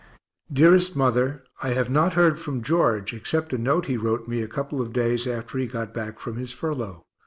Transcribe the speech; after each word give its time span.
_DEAREST 0.55 0.95
MOTHER 0.95 1.43
I 1.61 1.73
have 1.73 1.91
not 1.91 2.13
heard 2.13 2.39
from 2.39 2.63
George, 2.63 3.13
except 3.13 3.53
a 3.53 3.57
note 3.59 3.85
he 3.85 3.97
wrote 3.97 4.27
me 4.27 4.41
a 4.41 4.47
couple 4.47 4.81
of 4.81 4.91
days 4.93 5.27
after 5.27 5.59
he 5.59 5.67
got 5.67 5.93
back 5.93 6.17
from 6.17 6.37
his 6.37 6.51
furlough. 6.51 7.03